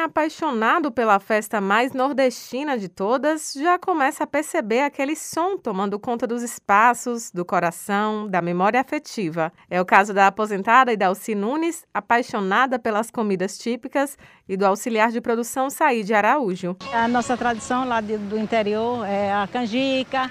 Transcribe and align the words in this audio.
é 0.00 0.04
apaixonado 0.04 0.90
pela 0.90 1.20
festa 1.20 1.60
mais 1.60 1.92
nordestina 1.92 2.78
de 2.78 2.88
todas 2.88 3.52
já 3.52 3.78
começa 3.78 4.24
a 4.24 4.26
perceber 4.26 4.80
aquele 4.80 5.14
som 5.14 5.58
tomando 5.58 5.98
conta 5.98 6.26
dos 6.26 6.42
espaços, 6.42 7.30
do 7.30 7.44
coração, 7.44 8.26
da 8.26 8.40
memória 8.40 8.80
afetiva. 8.80 9.52
É 9.68 9.78
o 9.78 9.84
caso 9.84 10.14
da 10.14 10.26
aposentada 10.26 10.92
Idalci 10.92 11.34
Nunes, 11.34 11.84
apaixonada 11.92 12.78
pelas 12.78 13.10
comidas 13.10 13.58
típicas, 13.58 14.16
e 14.48 14.56
do 14.56 14.64
auxiliar 14.64 15.10
de 15.10 15.20
produção 15.20 15.68
Saíde 15.68 16.14
Araújo. 16.14 16.76
A 16.92 17.06
nossa 17.06 17.36
tradição 17.36 17.86
lá 17.86 18.00
do 18.00 18.38
interior 18.38 19.06
é 19.06 19.30
a 19.30 19.46
canjica, 19.46 20.30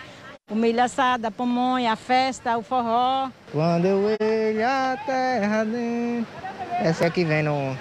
o 0.50 0.56
milho 0.56 0.84
assado, 0.84 1.28
a 1.28 1.32
pamonha, 1.32 1.94
a 1.94 1.96
festa, 1.96 2.58
o 2.58 2.64
forró. 2.64 3.30
Quando 3.52 3.86
eu 3.86 4.18
vejo 4.20 4.64
a 4.66 4.98
terra 5.06 5.64
dentro... 5.64 6.28
Essa 6.82 7.06
é 7.06 7.10
que 7.10 7.24
vem 7.24 7.44
no, 7.44 7.78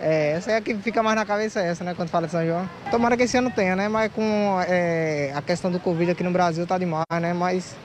é, 0.00 0.32
essa 0.32 0.52
é 0.52 0.56
a 0.56 0.60
que 0.60 0.74
fica 0.76 1.02
mais 1.02 1.16
na 1.16 1.24
cabeça, 1.24 1.60
essa, 1.60 1.82
né, 1.82 1.94
quando 1.94 2.08
fala 2.08 2.26
de 2.26 2.32
São 2.32 2.44
João. 2.44 2.68
Tomara 2.90 3.16
que 3.16 3.22
esse 3.22 3.36
ano 3.36 3.50
tenha, 3.50 3.74
né, 3.74 3.88
mas 3.88 4.12
com 4.12 4.58
é, 4.66 5.32
a 5.34 5.42
questão 5.42 5.70
do 5.70 5.80
Covid 5.80 6.10
aqui 6.10 6.22
no 6.22 6.30
Brasil 6.30 6.66
tá 6.66 6.78
demais, 6.78 7.04
né, 7.20 7.32
mas 7.32 7.76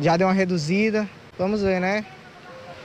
já 0.00 0.16
deu 0.16 0.26
uma 0.26 0.32
reduzida. 0.32 1.08
Vamos 1.38 1.62
ver, 1.62 1.80
né, 1.80 2.04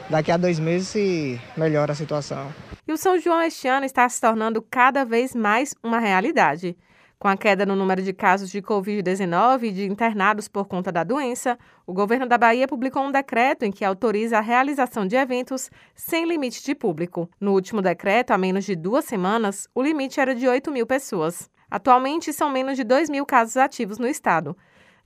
daqui 0.10 0.32
a 0.32 0.38
dois 0.38 0.60
meses 0.60 0.88
se 0.88 1.40
melhora 1.56 1.94
a 1.94 1.96
situação. 1.96 2.54
E 2.88 2.94
o 2.94 2.98
São 2.98 3.20
João 3.20 3.42
este 3.42 3.68
ano 3.68 3.86
está 3.86 4.08
se 4.08 4.20
tornando 4.22 4.62
cada 4.62 5.04
vez 5.04 5.36
mais 5.36 5.76
uma 5.84 6.00
realidade. 6.00 6.76
Com 7.20 7.28
a 7.28 7.36
queda 7.36 7.66
no 7.66 7.76
número 7.76 8.04
de 8.04 8.14
casos 8.14 8.52
de 8.52 8.62
Covid-19 8.62 9.64
e 9.64 9.72
de 9.72 9.86
internados 9.86 10.48
por 10.48 10.68
conta 10.68 10.92
da 10.92 11.04
doença, 11.04 11.58
o 11.88 11.92
governo 11.92 12.28
da 12.28 12.38
Bahia 12.38 12.68
publicou 12.68 13.02
um 13.02 13.12
decreto 13.12 13.64
em 13.64 13.72
que 13.72 13.84
autoriza 13.84 14.38
a 14.38 14.42
realização 14.42 15.08
de 15.08 15.16
eventos 15.16 15.72
sem 15.96 16.28
limite 16.28 16.64
de 16.64 16.76
público. 16.76 17.28
No 17.42 17.54
último 17.54 17.82
decreto, 17.82 18.32
há 18.32 18.38
menos 18.38 18.66
de 18.66 18.76
duas 18.76 19.06
semanas, 19.06 19.68
o 19.74 19.82
limite 19.82 20.20
era 20.20 20.36
de 20.36 20.48
8 20.48 20.72
mil 20.72 20.86
pessoas. 20.86 21.50
Atualmente, 21.72 22.32
são 22.32 22.52
menos 22.52 22.78
de 22.78 22.84
2 22.84 23.10
mil 23.10 23.26
casos 23.26 23.58
ativos 23.58 23.98
no 23.98 24.08
estado. 24.08 24.56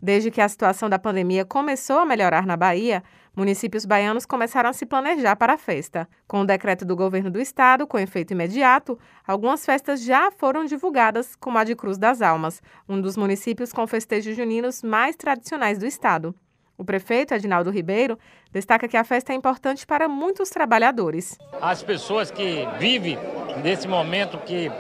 Desde 0.02 0.32
que 0.32 0.42
a 0.42 0.50
situação 0.50 0.90
da 0.90 0.98
pandemia 0.98 1.46
começou 1.46 2.00
a 2.00 2.06
melhorar 2.06 2.46
na 2.48 2.58
Bahia, 2.58 3.04
municípios 3.36 3.86
baianos 3.86 4.26
começaram 4.26 4.70
a 4.70 4.74
se 4.74 4.84
planejar 4.84 5.36
para 5.36 5.54
a 5.54 5.58
festa. 5.58 6.10
Com 6.28 6.42
o 6.42 6.46
decreto 6.46 6.84
do 6.84 6.96
governo 6.96 7.30
do 7.30 7.40
estado, 7.40 7.86
com 7.86 8.00
efeito 8.00 8.32
imediato, 8.32 8.98
algumas 9.28 9.64
festas 9.64 10.04
já 10.04 10.32
foram 10.32 10.66
divulgadas, 10.66 11.36
como 11.36 11.60
a 11.60 11.64
de 11.64 11.76
Cruz 11.76 12.00
das 12.00 12.22
Almas, 12.22 12.64
um 12.90 13.00
dos 13.00 13.16
municípios 13.16 13.72
com 13.72 13.86
festejos 13.86 14.36
juninos 14.36 14.82
mais 14.82 15.16
tradicionais 15.16 15.78
do 15.78 15.86
estado. 15.86 16.34
O 16.76 16.84
prefeito, 16.84 17.36
Edinaldo 17.36 17.70
Ribeiro, 17.70 18.18
destaca 18.52 18.88
que 18.88 18.98
a 18.98 19.04
festa 19.04 19.32
é 19.32 19.36
importante 19.36 19.86
para 19.86 20.08
muitos 20.08 20.50
trabalhadores. 20.50 21.38
As 21.62 21.84
pessoas 21.84 22.32
que 22.32 22.68
vivem 22.80 23.20
nesse 23.62 23.88
momento 23.88 24.40
que, 24.40 24.72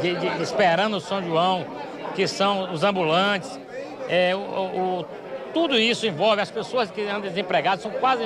de, 0.00 0.14
de, 0.14 0.40
esperando 0.40 0.98
o 0.98 1.00
São 1.00 1.20
João, 1.20 1.66
que 2.14 2.28
são 2.28 2.72
os 2.72 2.84
ambulantes, 2.84 3.58
é, 4.08 4.34
o, 4.34 4.38
o, 4.38 5.06
tudo 5.52 5.78
isso 5.78 6.06
envolve 6.06 6.40
as 6.40 6.50
pessoas 6.50 6.90
que 6.90 7.02
andam 7.02 7.22
desempregadas, 7.22 7.82
são 7.82 7.90
quase 7.92 8.24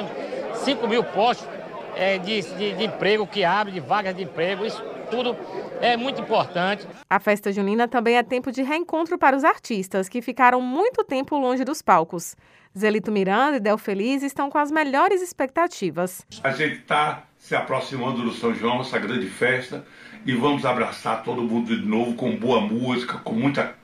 5 0.65 0.87
mil 0.89 1.03
postos 1.05 1.49
é, 1.97 2.19
de, 2.19 2.43
de, 2.43 2.75
de 2.75 2.85
emprego 2.85 3.27
que 3.27 3.45
abrem, 3.45 3.75
de 3.75 3.81
vagas 3.81 4.15
de 4.15 4.23
emprego, 4.23 4.65
isso 4.65 4.83
tudo 5.11 5.37
é 5.81 5.97
muito 5.97 6.23
importante. 6.23 6.87
A 7.09 7.21
festa 7.21 7.53
junina 7.53 7.87
também 7.87 8.17
é 8.17 8.23
tempo 8.23 8.51
de 8.51 8.63
reencontro 8.63 9.19
para 9.19 9.37
os 9.37 9.45
artistas 9.45 10.09
que 10.09 10.23
ficaram 10.23 10.61
muito 10.61 11.05
tempo 11.05 11.37
longe 11.39 11.65
dos 11.65 11.83
palcos. 11.83 12.35
Zelito 12.77 13.13
Miranda 13.13 13.59
e 13.59 13.61
Del 13.61 13.77
Feliz 13.77 14.23
estão 14.23 14.49
com 14.49 14.57
as 14.57 14.71
melhores 14.71 15.21
expectativas. 15.21 16.25
A 16.43 16.51
gente 16.53 16.81
está 16.81 17.25
se 17.37 17.55
aproximando 17.55 18.23
do 18.23 18.33
São 18.33 18.55
João, 18.55 18.81
essa 18.81 18.99
grande 18.99 19.29
festa, 19.29 19.85
e 20.25 20.33
vamos 20.35 20.65
abraçar 20.65 21.23
todo 21.23 21.43
mundo 21.43 21.77
de 21.77 21.85
novo 21.85 22.15
com 22.15 22.35
boa 22.35 22.61
música, 22.61 23.19
com 23.19 23.35
muita 23.35 23.75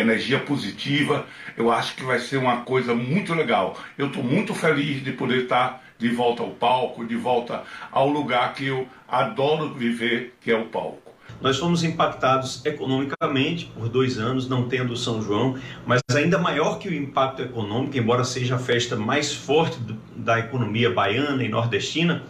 energia 0.00 0.38
positiva. 0.38 1.26
Eu 1.56 1.70
acho 1.70 1.94
que 1.94 2.04
vai 2.04 2.18
ser 2.18 2.36
uma 2.36 2.58
coisa 2.58 2.94
muito 2.94 3.34
legal. 3.34 3.78
Eu 3.96 4.08
estou 4.08 4.22
muito 4.22 4.54
feliz 4.54 5.02
de 5.02 5.12
poder 5.12 5.44
estar 5.44 5.82
de 5.98 6.08
volta 6.08 6.42
ao 6.42 6.50
palco, 6.50 7.04
de 7.04 7.16
volta 7.16 7.64
ao 7.90 8.08
lugar 8.08 8.54
que 8.54 8.66
eu 8.66 8.86
adoro 9.08 9.74
viver, 9.74 10.36
que 10.40 10.50
é 10.50 10.56
o 10.56 10.66
palco. 10.66 11.08
Nós 11.40 11.58
fomos 11.58 11.84
impactados 11.84 12.64
economicamente 12.64 13.66
por 13.66 13.88
dois 13.88 14.18
anos, 14.18 14.48
não 14.48 14.68
tendo 14.68 14.96
São 14.96 15.22
João, 15.22 15.56
mas 15.86 16.00
ainda 16.14 16.38
maior 16.38 16.78
que 16.78 16.88
o 16.88 16.94
impacto 16.94 17.42
econômico, 17.42 17.96
embora 17.96 18.24
seja 18.24 18.56
a 18.56 18.58
festa 18.58 18.96
mais 18.96 19.32
forte 19.32 19.78
da 20.16 20.38
economia 20.38 20.90
baiana 20.90 21.44
e 21.44 21.48
nordestina, 21.48 22.24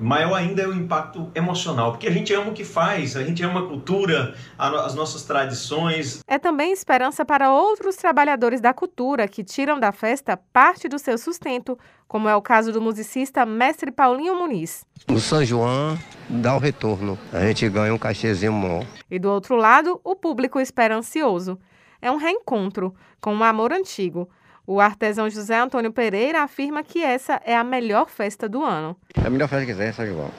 maior 0.00 0.34
ainda 0.34 0.62
é 0.62 0.66
o 0.66 0.74
impacto 0.74 1.30
emocional, 1.34 1.92
porque 1.92 2.06
a 2.06 2.10
gente 2.10 2.32
ama 2.32 2.50
o 2.50 2.54
que 2.54 2.64
faz, 2.64 3.16
a 3.16 3.24
gente 3.24 3.42
ama 3.42 3.60
a 3.60 3.66
cultura, 3.66 4.34
as 4.58 4.94
nossas 4.94 5.22
tradições. 5.24 6.20
É 6.26 6.38
também 6.38 6.72
esperança 6.72 7.24
para 7.24 7.52
outros 7.52 7.96
trabalhadores 7.96 8.60
da 8.60 8.72
cultura 8.72 9.28
que 9.28 9.44
tiram 9.44 9.78
da 9.78 9.92
festa 9.92 10.36
parte 10.52 10.88
do 10.88 10.98
seu 10.98 11.18
sustento, 11.18 11.78
como 12.06 12.28
é 12.28 12.34
o 12.34 12.42
caso 12.42 12.72
do 12.72 12.80
musicista 12.80 13.44
mestre 13.44 13.90
Paulinho 13.90 14.34
Muniz. 14.36 14.84
O 15.10 15.18
São 15.18 15.44
João 15.44 15.98
dá 16.28 16.54
o 16.54 16.58
retorno, 16.58 17.18
a 17.32 17.40
gente 17.40 17.68
ganha 17.68 17.92
um 17.92 17.98
cachezinho 17.98 18.52
bom. 18.52 18.86
E 19.10 19.18
do 19.18 19.30
outro 19.30 19.56
lado, 19.56 20.00
o 20.04 20.14
público 20.14 20.60
esperancioso. 20.60 21.58
É 22.00 22.12
um 22.12 22.16
reencontro 22.16 22.94
com 23.20 23.34
um 23.34 23.42
amor 23.42 23.72
antigo 23.72 24.28
o 24.68 24.82
artesão 24.82 25.30
José 25.30 25.58
Antônio 25.58 25.90
Pereira 25.90 26.42
afirma 26.42 26.82
que 26.82 27.02
essa 27.02 27.40
é 27.46 27.56
a 27.56 27.64
melhor 27.64 28.10
festa 28.10 28.46
do 28.46 28.62
ano. 28.62 28.94
É 29.14 29.26
a 29.26 29.30
melhor 29.30 29.48
festa 29.48 29.64
que 29.64 29.74
tem, 29.74 29.90
São 29.94 30.06
João. 30.06 30.30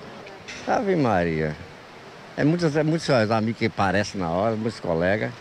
Ave 0.68 0.96
Maria. 0.96 1.56
É 2.38 2.44
muitos, 2.44 2.76
é 2.76 2.84
muitos 2.84 3.10
amigos 3.10 3.58
que 3.58 3.68
parecem 3.68 4.22
na 4.22 4.30
hora, 4.30 4.56
muitos 4.56 4.80
colegas. 4.80 5.32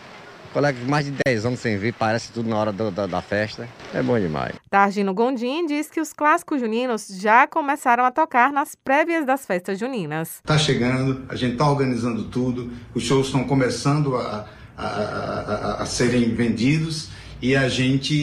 Colegas 0.51 0.81
de 0.81 0.89
mais 0.89 1.05
de 1.05 1.13
10 1.23 1.45
anos 1.45 1.59
sem 1.59 1.77
ver, 1.77 1.93
parece 1.93 2.31
tudo 2.31 2.49
na 2.49 2.57
hora 2.57 2.71
do, 2.71 2.89
da, 2.89 3.05
da, 3.05 3.21
festa. 3.21 3.69
É 3.93 4.01
bom 4.01 4.19
demais. 4.19 4.55
Targino 4.71 5.13
Gondim 5.13 5.67
diz 5.67 5.87
que 5.87 6.01
os 6.01 6.11
clássicos 6.11 6.59
juninos 6.59 7.07
já 7.09 7.45
começaram 7.45 8.03
a 8.03 8.09
tocar 8.09 8.51
nas 8.51 8.73
prévias 8.73 9.23
das 9.23 9.45
festas 9.45 9.77
juninas. 9.77 10.37
Está 10.37 10.57
chegando, 10.57 11.25
a 11.29 11.35
gente 11.35 11.51
está 11.51 11.69
organizando 11.69 12.23
tudo, 12.23 12.71
os 12.95 13.03
shows 13.03 13.27
estão 13.27 13.43
começando 13.43 14.15
a, 14.15 14.47
a, 14.75 14.87
a, 14.87 15.83
a 15.83 15.85
serem 15.85 16.33
vendidos 16.33 17.18
e 17.41 17.55
a 17.55 17.69
gente 17.69 18.13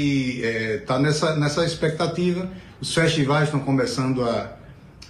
está 0.41 0.97
é, 0.97 0.99
nessa, 0.99 1.37
nessa 1.37 1.65
expectativa. 1.65 2.49
Os 2.81 2.94
festivais 2.94 3.44
estão 3.44 3.60
começando 3.60 4.22
a, 4.22 4.56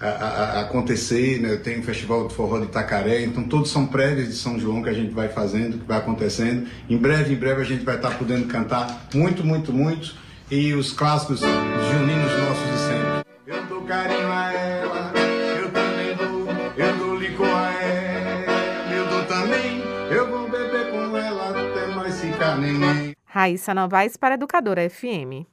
a, 0.01 0.07
a 0.07 0.61
acontecer, 0.61 1.41
né? 1.41 1.57
tem 1.57 1.81
o 1.81 1.83
Festival 1.83 2.29
do 2.29 2.31
Forró 2.31 2.59
de 2.59 2.67
Itacaré, 2.67 3.25
então 3.25 3.45
todos 3.45 3.71
são 3.71 3.87
prévias 3.87 4.29
de 4.29 4.35
São 4.35 4.59
João 4.59 4.83
que 4.83 4.89
a 4.89 4.93
gente 4.93 5.13
vai 5.13 5.29
fazendo, 5.29 5.79
que 5.79 5.87
vai 5.87 5.99
acontecendo. 5.99 6.69
Em 6.89 6.97
breve, 6.97 7.35
em 7.35 7.37
breve 7.37 7.63
a 7.63 7.65
gente 7.65 7.85
vai 7.85 7.97
estar 7.97 8.11
tá 8.11 8.17
podendo 8.17 8.47
cantar 8.47 9.09
muito, 9.15 9.45
muito, 9.45 9.73
muito, 9.73 10.15
e 10.51 10.73
os 10.75 10.93
clássicos 10.93 11.41
juninos 11.41 12.33
nossos 12.39 12.73
de 12.73 12.79
sempre. 12.79 13.27
Eu 13.47 13.67
dou 13.67 13.83
carinho 13.83 14.31
a 14.31 14.53
ela, 14.53 15.13
eu 15.61 15.71
também 15.71 16.17
dou, 16.17 16.53
eu 16.77 16.97
dou 16.97 17.17
licor 17.17 17.49
a 17.49 17.73
ela, 17.83 18.95
eu 18.95 19.07
dou 19.09 19.25
também, 19.25 19.83
eu 20.11 20.31
vou 20.31 20.49
beber 20.49 20.91
com 20.91 21.17
ela 21.17 21.51
até 21.51 21.87
mais 21.95 22.21
ficar 22.21 22.59
neném. 22.59 23.16
Raíssa 23.37 23.75
Novaes 23.75 24.17
para 24.17 24.37
Educadora 24.37 24.83
FM. 24.85 25.45